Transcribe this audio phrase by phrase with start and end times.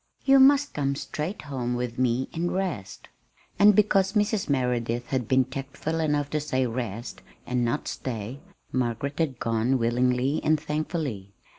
[0.25, 3.07] You must come straight home with me and rest."
[3.59, 4.49] And because Mrs.
[4.49, 8.39] Merideth had been tactful enough to say "rest" and not "stay,"
[8.71, 11.33] Margaret had gone, willingly and thankfully.